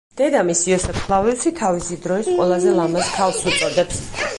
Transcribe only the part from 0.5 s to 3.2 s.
იოსებ ფლავიუსი „თავისი დროის ყველაზე ლამაზ